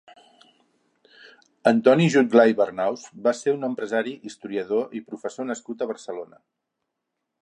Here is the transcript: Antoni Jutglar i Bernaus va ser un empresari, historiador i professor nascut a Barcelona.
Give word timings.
Antoni 1.71 2.07
Jutglar 2.15 2.45
i 2.53 2.57
Bernaus 2.61 3.03
va 3.27 3.33
ser 3.41 3.55
un 3.59 3.67
empresari, 3.69 4.13
historiador 4.31 4.99
i 5.01 5.05
professor 5.11 5.49
nascut 5.51 5.85
a 5.85 5.89
Barcelona. 5.93 6.41